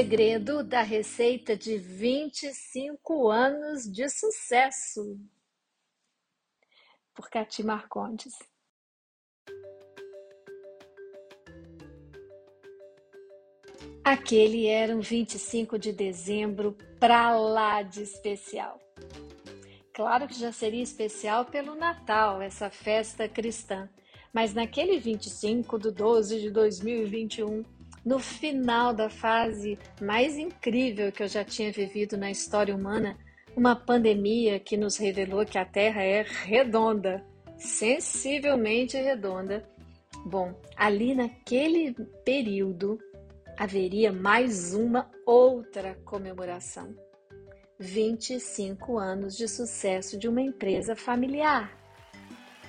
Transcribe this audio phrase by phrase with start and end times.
[0.00, 5.20] Segredo da receita de 25 anos de sucesso.
[7.14, 8.32] Por Cati Marcondes.
[14.02, 18.80] Aquele era um 25 de dezembro pra lá de especial.
[19.92, 23.86] Claro que já seria especial pelo Natal, essa festa cristã,
[24.32, 31.28] mas naquele 25 de 12 de 2021, no final da fase mais incrível que eu
[31.28, 33.16] já tinha vivido na história humana,
[33.56, 37.24] uma pandemia que nos revelou que a Terra é redonda,
[37.58, 39.68] sensivelmente redonda.
[40.24, 42.98] Bom, ali naquele período
[43.56, 46.94] haveria mais uma outra comemoração.
[47.78, 51.76] 25 anos de sucesso de uma empresa familiar.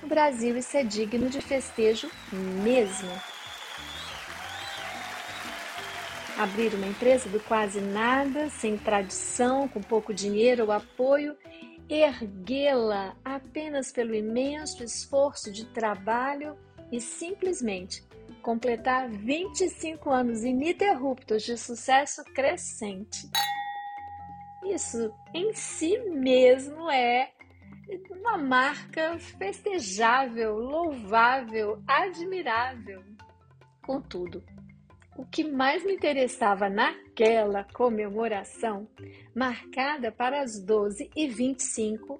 [0.01, 2.09] No Brasil, isso é digno de festejo
[2.63, 3.09] mesmo.
[6.41, 11.37] Abrir uma empresa do quase nada, sem tradição, com pouco dinheiro ou apoio,
[11.87, 16.57] erguê-la apenas pelo imenso esforço de trabalho
[16.91, 18.03] e simplesmente
[18.41, 23.29] completar 25 anos ininterruptos de sucesso crescente.
[24.65, 27.29] Isso em si mesmo é
[28.09, 33.03] uma marca festejável, louvável, admirável.
[33.83, 34.43] Contudo,
[35.21, 38.87] o que mais me interessava naquela comemoração,
[39.35, 42.19] marcada para as 12h25,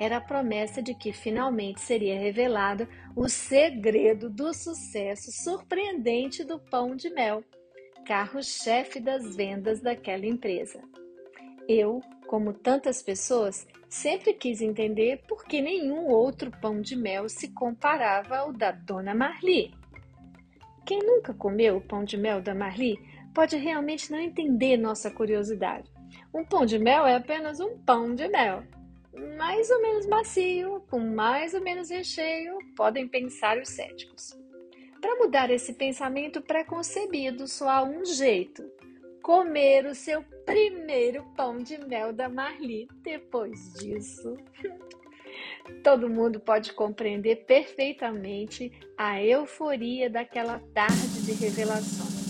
[0.00, 6.96] era a promessa de que finalmente seria revelado o segredo do sucesso surpreendente do pão
[6.96, 7.44] de mel,
[8.06, 10.80] carro-chefe das vendas daquela empresa.
[11.68, 17.52] Eu, como tantas pessoas, sempre quis entender por que nenhum outro pão de mel se
[17.52, 19.74] comparava ao da Dona Marli.
[20.86, 22.96] Quem nunca comeu o pão de mel da Marli
[23.34, 25.90] pode realmente não entender nossa curiosidade.
[26.32, 28.62] Um pão de mel é apenas um pão de mel,
[29.36, 34.38] mais ou menos macio, com mais ou menos recheio, podem pensar os céticos.
[35.00, 38.62] Para mudar esse pensamento preconcebido, só há um jeito:
[39.22, 42.88] comer o seu primeiro pão de mel da Marli.
[43.02, 44.36] Depois disso,
[45.82, 52.26] todo mundo pode compreender perfeitamente a euforia daquela tarde de revelações.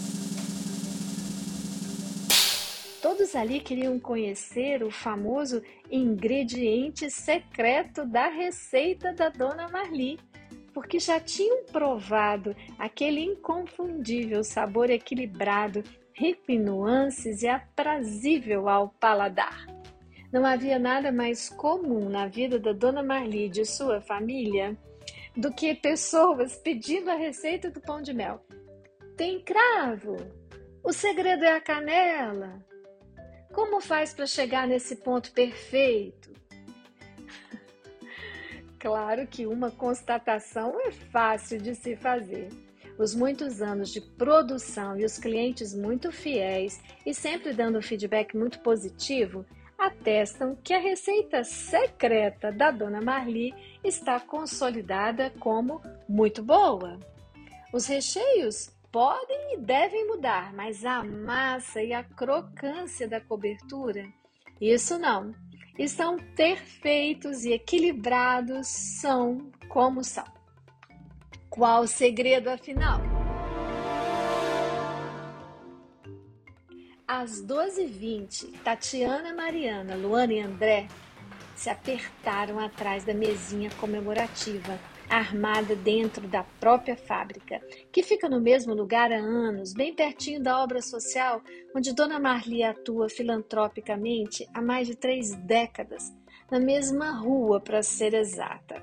[3.00, 10.19] Todos ali queriam conhecer o famoso ingrediente secreto da receita da Dona Marli,
[10.75, 19.75] porque já tinham provado aquele inconfundível sabor equilibrado rico em nuances e aprazível ao paladar.
[20.32, 24.76] Não havia nada mais comum na vida da Dona Marli e de sua família
[25.37, 28.44] do que pessoas pedindo a receita do pão de mel.
[29.16, 30.16] Tem cravo?
[30.82, 32.64] O segredo é a canela?
[33.53, 36.32] Como faz para chegar nesse ponto perfeito?
[38.78, 42.48] claro que uma constatação é fácil de se fazer
[42.98, 48.60] os muitos anos de produção e os clientes muito fiéis e sempre dando feedback muito
[48.60, 49.44] positivo
[49.78, 53.54] atestam que a receita secreta da Dona Marli
[53.84, 56.98] está consolidada como muito boa.
[57.72, 64.06] Os recheios podem e devem mudar, mas a massa e a crocância da cobertura,
[64.60, 65.34] isso não.
[65.78, 70.25] Estão perfeitos e equilibrados, são como são.
[71.50, 73.16] Qual o segredo afinal?
[77.09, 80.89] Às 12h20, Tatiana, Mariana, Luana e André
[81.55, 84.77] se apertaram atrás da mesinha comemorativa,
[85.09, 87.61] armada dentro da própria fábrica,
[87.93, 91.41] que fica no mesmo lugar há anos, bem pertinho da obra social
[91.73, 96.12] onde Dona Marli atua filantropicamente há mais de três décadas,
[96.50, 98.82] na mesma rua, para ser exata.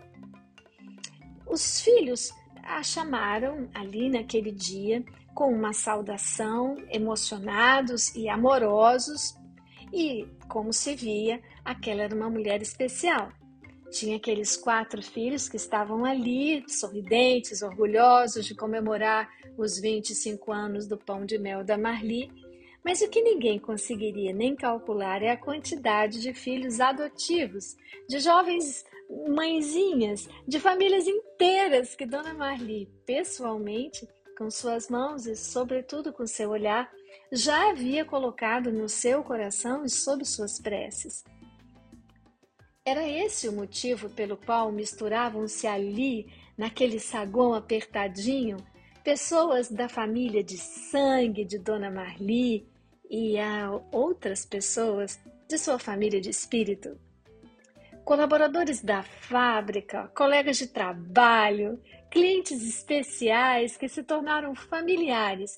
[1.45, 2.31] Os filhos
[2.63, 5.03] a chamaram ali naquele dia
[5.33, 9.35] com uma saudação, emocionados e amorosos,
[9.91, 13.31] e, como se via, aquela era uma mulher especial.
[13.91, 20.97] Tinha aqueles quatro filhos que estavam ali, sorridentes, orgulhosos de comemorar os 25 anos do
[20.97, 22.31] pão de mel da Marli,
[22.83, 27.77] mas o que ninguém conseguiria nem calcular é a quantidade de filhos adotivos,
[28.09, 28.83] de jovens
[29.27, 34.07] mãezinhas, de famílias inteiras que Dona Marli, pessoalmente,
[34.37, 36.91] com suas mãos e, sobretudo, com seu olhar,
[37.31, 41.23] já havia colocado no seu coração e sob suas preces.
[42.85, 48.57] Era esse o motivo pelo qual misturavam-se ali, naquele saguão apertadinho,
[49.03, 52.67] pessoas da família de sangue de Dona Marli
[53.09, 56.97] e a outras pessoas de sua família de espírito.
[58.05, 65.57] Colaboradores da fábrica, colegas de trabalho, clientes especiais que se tornaram familiares,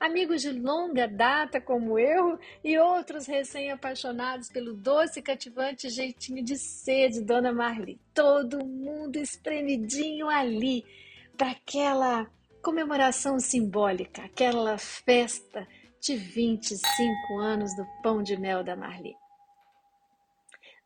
[0.00, 6.56] amigos de longa data como eu e outros recém-apaixonados pelo doce e cativante jeitinho de
[6.56, 8.00] ser de Dona Marli.
[8.12, 10.84] Todo mundo espremidinho ali
[11.38, 12.26] para aquela
[12.60, 15.66] comemoração simbólica, aquela festa
[16.00, 19.14] de 25 anos do pão de mel da Marli.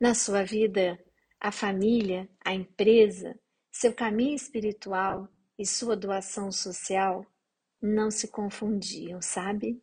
[0.00, 0.96] Na sua vida,
[1.40, 3.36] a família, a empresa,
[3.68, 5.28] seu caminho espiritual
[5.58, 7.26] e sua doação social
[7.82, 9.82] não se confundiam, sabe?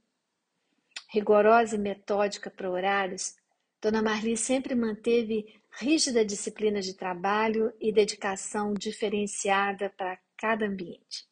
[1.09, 3.35] Rigorosa e metódica para horários,
[3.81, 11.27] Dona Marli sempre manteve rígida disciplina de trabalho e dedicação diferenciada para cada ambiente.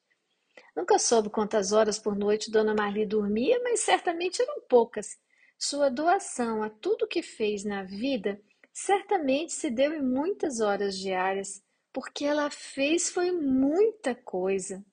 [0.76, 5.18] Nunca soube quantas horas por noite Dona Marli dormia, mas certamente eram poucas.
[5.58, 8.42] Sua doação a tudo que fez na vida
[8.74, 14.84] certamente se deu em muitas horas diárias, porque ela fez foi muita coisa.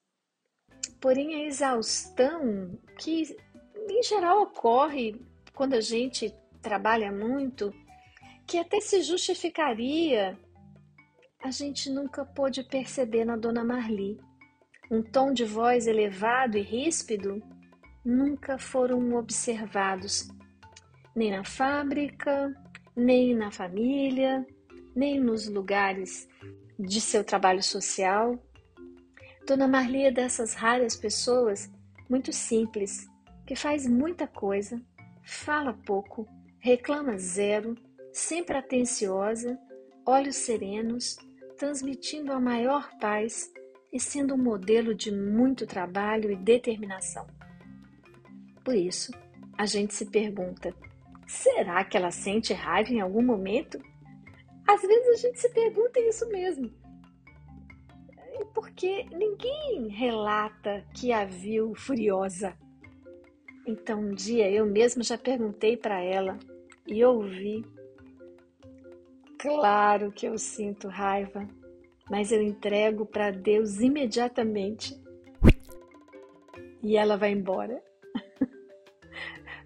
[0.99, 3.35] Porém, a exaustão, que
[3.89, 5.19] em geral ocorre
[5.53, 7.73] quando a gente trabalha muito,
[8.45, 10.37] que até se justificaria,
[11.43, 14.19] a gente nunca pôde perceber na Dona Marli
[14.91, 17.41] um tom de voz elevado e ríspido
[18.05, 20.27] nunca foram observados,
[21.15, 22.53] nem na fábrica,
[22.95, 24.45] nem na família,
[24.95, 26.27] nem nos lugares
[26.77, 28.37] de seu trabalho social.
[29.47, 31.71] Dona Marli é dessas raras pessoas
[32.09, 33.07] muito simples,
[33.45, 34.81] que faz muita coisa,
[35.23, 36.27] fala pouco,
[36.59, 37.75] reclama zero,
[38.11, 39.57] sempre atenciosa,
[40.05, 41.17] olhos serenos,
[41.57, 43.51] transmitindo a maior paz
[43.91, 47.27] e sendo um modelo de muito trabalho e determinação.
[48.63, 49.11] Por isso,
[49.57, 50.73] a gente se pergunta:
[51.31, 53.81] será que ela sente raiva em algum momento?
[54.67, 56.69] Às vezes a gente se pergunta isso mesmo.
[58.53, 62.53] Porque ninguém relata que a viu furiosa.
[63.65, 66.37] Então um dia eu mesma já perguntei para ela
[66.85, 67.63] e ouvi.
[69.37, 71.47] Claro que eu sinto raiva,
[72.09, 74.99] mas eu entrego para Deus imediatamente.
[76.83, 77.81] E ela vai embora.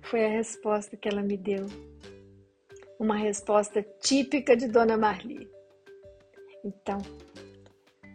[0.06, 1.66] Foi a resposta que ela me deu.
[3.00, 5.50] Uma resposta típica de Dona Marli.
[6.64, 7.00] Então,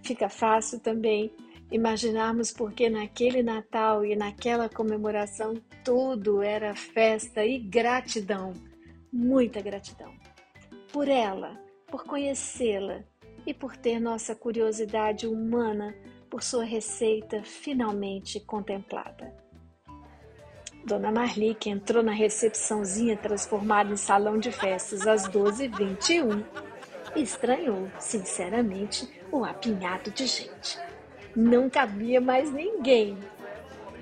[0.04, 1.32] fica fácil também
[1.70, 5.54] imaginarmos porque naquele Natal e naquela comemoração
[5.84, 8.52] tudo era festa e gratidão,
[9.12, 10.12] muita gratidão.
[10.92, 13.04] Por ela, por conhecê-la,
[13.46, 15.94] e por ter nossa curiosidade humana
[16.28, 19.34] por sua receita finalmente contemplada.
[20.84, 26.44] Dona Marli, que entrou na recepçãozinha transformada em salão de festas às 12h21,
[27.14, 30.78] estranhou, sinceramente, o apinhado de gente.
[31.36, 33.16] Não cabia mais ninguém.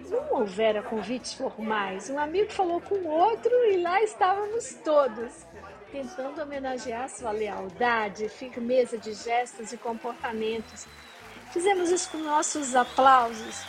[0.08, 2.08] Não houvera convites formais.
[2.08, 5.46] Um amigo falou com outro e lá estávamos todos
[5.90, 10.86] tentando homenagear sua lealdade, firmeza de gestos e comportamentos.
[11.52, 13.64] Fizemos isso com nossos aplausos.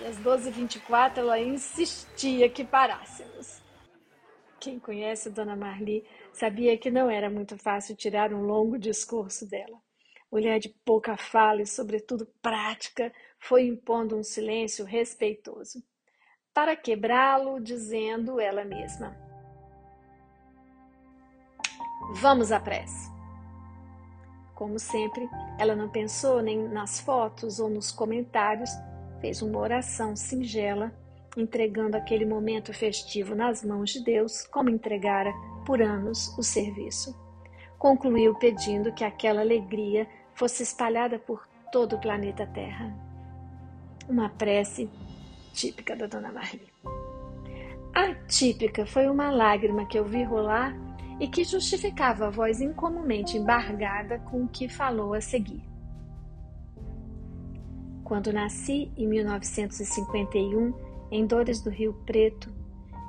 [0.00, 3.62] E às 12h24 ela insistia que parássemos.
[4.58, 9.78] Quem conhece Dona Marli sabia que não era muito fácil tirar um longo discurso dela.
[10.30, 15.82] Mulher de pouca fala e, sobretudo, prática, foi impondo um silêncio respeitoso.
[16.52, 19.16] Para quebrá-lo, dizendo ela mesma:
[22.14, 23.10] Vamos à prece.
[24.54, 28.70] Como sempre, ela não pensou nem nas fotos ou nos comentários,
[29.26, 30.92] fez uma oração singela,
[31.36, 35.32] entregando aquele momento festivo nas mãos de Deus, como entregara
[35.66, 37.12] por anos o serviço.
[37.76, 42.96] Concluiu pedindo que aquela alegria fosse espalhada por todo o planeta Terra.
[44.08, 44.88] Uma prece
[45.52, 46.60] típica da Dona Maria.
[47.92, 50.72] Atípica foi uma lágrima que eu vi rolar
[51.18, 55.64] e que justificava a voz incomumente embargada com o que falou a seguir.
[58.06, 60.72] Quando nasci em 1951,
[61.10, 62.48] em Dores do Rio Preto,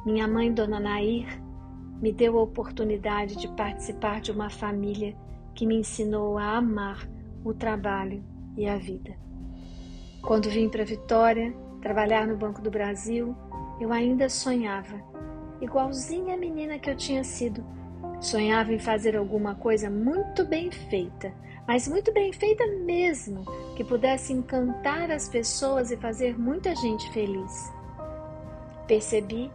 [0.04, 1.40] minha mãe, Dona Nair,
[2.02, 5.16] me deu a oportunidade de participar de uma família
[5.54, 7.08] que me ensinou a amar
[7.46, 8.24] o trabalho
[8.58, 9.16] e a vida.
[10.24, 13.36] Quando vim para Vitória trabalhar no Banco do Brasil,
[13.80, 15.00] eu ainda sonhava,
[15.62, 17.64] igualzinha a menina que eu tinha sido,
[18.20, 21.32] Sonhava em fazer alguma coisa muito bem feita,
[21.68, 23.44] mas muito bem feita mesmo,
[23.76, 27.72] que pudesse encantar as pessoas e fazer muita gente feliz.
[28.88, 29.52] Percebi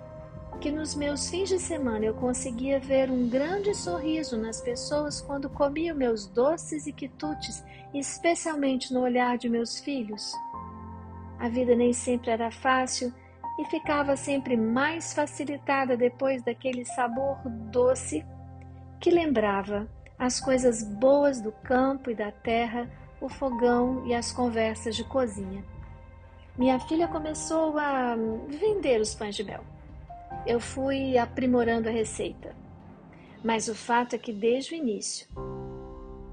[0.61, 5.49] que nos meus fins de semana eu conseguia ver um grande sorriso nas pessoas quando
[5.49, 7.65] comia meus doces e quitutes,
[7.95, 10.33] especialmente no olhar de meus filhos.
[11.41, 13.13] A vida nem sempre era fácil
[13.59, 17.39] e ficava sempre mais facilitada depois daquele sabor
[17.71, 18.25] doce
[19.01, 19.89] que lembrava
[20.23, 22.89] as coisas boas do campo e da terra,
[23.21, 25.65] o fogão e as conversas de cozinha.
[26.57, 28.15] Minha filha começou a
[28.49, 29.65] vender os pães de mel.
[30.47, 32.55] Eu fui aprimorando a receita.
[33.43, 35.27] Mas o fato é que desde o início,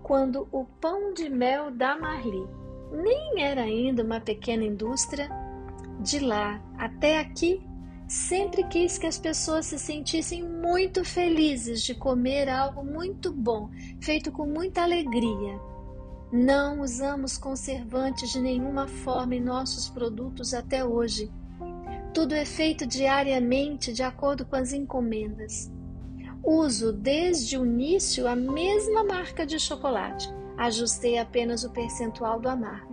[0.03, 2.47] quando o pão de mel da Marli
[2.91, 5.27] nem era ainda uma pequena indústria,
[5.99, 7.67] de lá até aqui
[8.09, 13.69] sempre quis que as pessoas se sentissem muito felizes de comer algo muito bom,
[14.01, 15.59] feito com muita alegria.
[16.31, 21.31] Não usamos conservantes de nenhuma forma em nossos produtos até hoje.
[22.11, 25.71] Tudo é feito diariamente de acordo com as encomendas.
[26.43, 30.27] Uso desde o início a mesma marca de chocolate.
[30.57, 32.88] Ajustei apenas o percentual do amargo.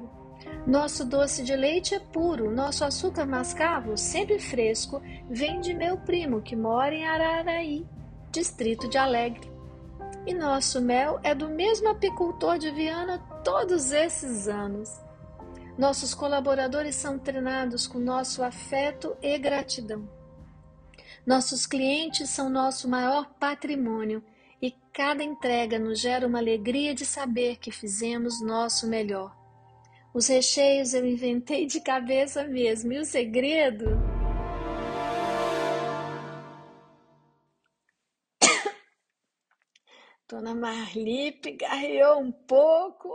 [0.67, 6.43] Nosso doce de leite é puro, nosso açúcar mascavo, sempre fresco, vem de meu primo
[6.43, 7.87] que mora em Araraí,
[8.33, 9.49] distrito de Alegre.
[10.27, 14.91] E nosso mel é do mesmo apicultor de Viana todos esses anos.
[15.79, 20.09] Nossos colaboradores são treinados com nosso afeto e gratidão.
[21.25, 24.21] Nossos clientes são nosso maior patrimônio
[24.61, 29.46] e cada entrega nos gera uma alegria de saber que fizemos nosso melhor.
[30.17, 32.91] Os recheios eu inventei de cabeça mesmo.
[32.91, 33.85] E o segredo?
[40.27, 43.11] Dona Marli pigarreou um pouco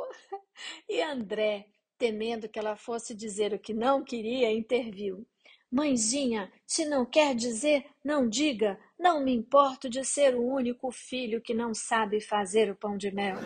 [0.87, 1.65] e André,
[1.97, 5.25] temendo que ela fosse dizer o que não queria, interviu.
[5.71, 8.79] Mãezinha, se não quer dizer, não diga.
[8.99, 13.09] Não me importo de ser o único filho que não sabe fazer o pão de
[13.09, 13.37] mel.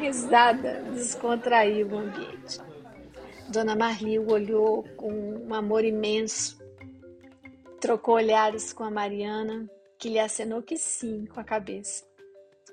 [0.00, 2.58] Risada descontraiu o ambiente.
[3.52, 6.58] Dona Marli o olhou com um amor imenso,
[7.80, 12.04] trocou olhares com a Mariana, que lhe acenou que sim com a cabeça.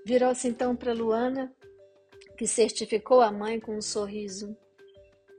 [0.05, 1.53] Virou-se então para Luana,
[2.37, 4.55] que certificou a mãe com um sorriso,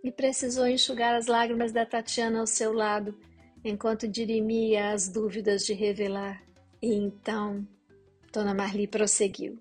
[0.05, 3.19] e precisou enxugar as lágrimas da Tatiana ao seu lado,
[3.65, 6.43] enquanto dirimia as dúvidas de revelar.
[6.83, 7.67] E então,
[8.33, 9.59] Dona Marli prosseguiu.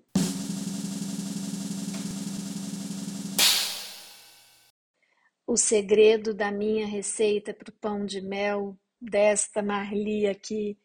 [5.48, 10.78] O segredo da minha receita para o pão de mel desta Marli aqui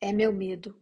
[0.00, 0.76] é meu medo.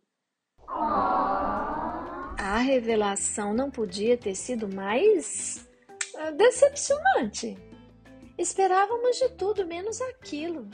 [0.67, 5.69] A revelação não podia ter sido mais
[6.17, 7.55] ah, decepcionante.
[8.39, 10.67] Esperávamos de tudo menos aquilo.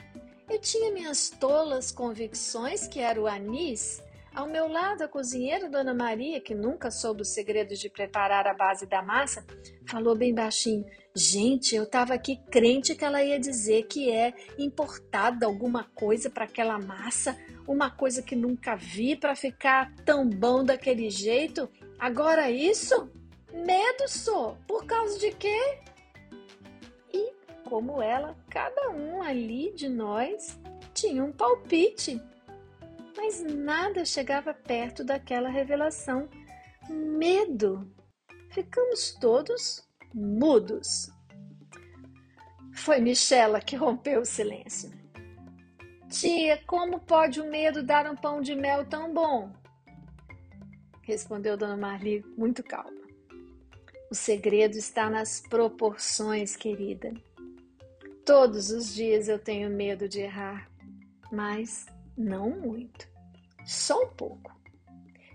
[0.48, 4.00] Eu tinha minhas tolas convicções que era o anis
[4.34, 8.54] ao meu lado, a cozinheira Dona Maria, que nunca soube os segredos de preparar a
[8.54, 9.44] base da massa,
[9.86, 10.84] falou bem baixinho:
[11.14, 16.44] Gente, eu estava aqui crente que ela ia dizer que é importada alguma coisa para
[16.44, 21.68] aquela massa, uma coisa que nunca vi para ficar tão bom daquele jeito.
[21.98, 23.10] Agora isso?
[23.52, 24.56] Medo só.
[24.66, 25.78] Por causa de quê?
[27.12, 27.32] E,
[27.68, 30.58] como ela, cada um ali de nós
[30.94, 32.20] tinha um palpite
[33.30, 36.28] mas nada chegava perto daquela revelação.
[36.88, 37.88] Medo!
[38.50, 41.08] Ficamos todos mudos.
[42.74, 44.90] Foi Michela que rompeu o silêncio.
[46.08, 49.52] Tia, como pode o medo dar um pão de mel tão bom?
[51.02, 53.00] Respondeu Dona Marli muito calma.
[54.10, 57.14] O segredo está nas proporções, querida.
[58.26, 60.68] Todos os dias eu tenho medo de errar,
[61.30, 61.86] mas
[62.18, 63.08] não muito,
[63.70, 64.50] só um pouco.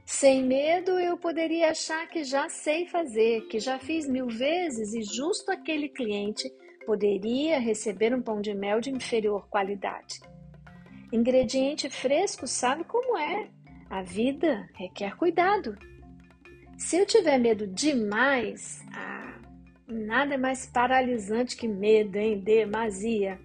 [0.05, 5.01] Sem medo, eu poderia achar que já sei fazer, que já fiz mil vezes e
[5.01, 6.51] justo aquele cliente
[6.85, 10.19] poderia receber um pão de mel de inferior qualidade.
[11.11, 13.49] Ingrediente fresco sabe como é.
[13.89, 15.77] A vida requer cuidado.
[16.77, 19.39] Se eu tiver medo demais, ah,
[19.87, 22.39] nada é mais paralisante que medo, hein?
[22.39, 23.39] Demasia.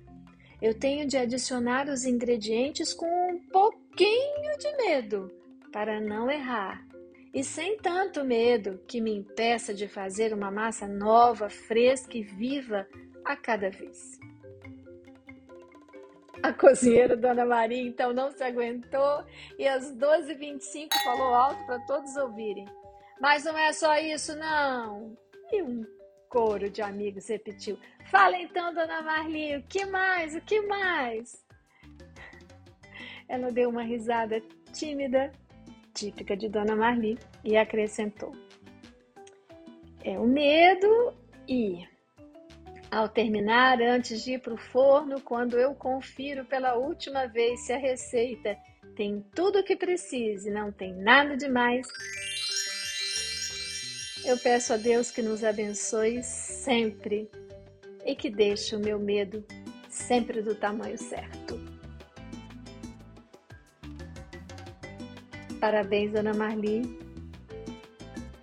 [0.61, 5.33] Eu tenho de adicionar os ingredientes com um pouquinho de medo
[5.73, 6.87] para não errar.
[7.33, 12.87] E sem tanto medo que me impeça de fazer uma massa nova, fresca e viva
[13.25, 14.19] a cada vez.
[16.43, 19.25] A cozinheira Dona Maria então não se aguentou
[19.59, 22.67] e às 12h25 falou alto para todos ouvirem.
[23.21, 25.17] Mas não é só isso, não.
[25.53, 25.85] E um
[26.31, 27.79] coro de amigos repetiu:
[28.11, 30.35] Fala então, Dona Marli, o que mais?
[30.35, 31.45] O que mais?
[33.29, 34.41] Ela deu uma risada
[34.73, 35.31] tímida,
[35.93, 38.33] típica de Dona Marli, e acrescentou:
[40.03, 41.13] É o medo
[41.47, 41.87] e
[42.91, 47.73] ao terminar, antes de ir para o forno, quando eu confiro pela última vez se
[47.73, 48.57] a receita
[48.97, 51.87] tem tudo o que precise, não tem nada demais,
[54.25, 57.31] eu peço a Deus que nos abençoe sempre
[58.05, 59.45] e que deixe o meu medo
[59.89, 61.61] sempre do tamanho certo.
[65.61, 66.99] Parabéns, Ana Marli.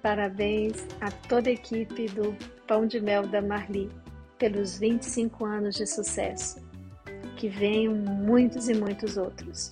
[0.01, 2.35] Parabéns a toda a equipe do
[2.67, 3.89] Pão de Mel da Marli
[4.37, 6.61] pelos 25 anos de sucesso.
[7.35, 9.71] Que venham muitos e muitos outros.